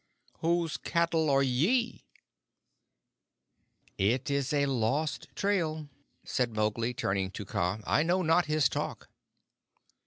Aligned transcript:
Whose 0.39 0.77
cattle 0.77 1.29
are 1.29 1.43
ye?" 1.43 2.05
"It 3.99 4.31
is 4.31 4.51
a 4.51 4.65
lost 4.65 5.27
trail," 5.35 5.89
said 6.23 6.55
Mowgli, 6.55 6.91
turning 6.95 7.29
to 7.29 7.45
Kaa. 7.45 7.81
"I 7.85 8.01
know 8.01 8.23
not 8.23 8.47
his 8.47 8.67
talk." 8.67 9.09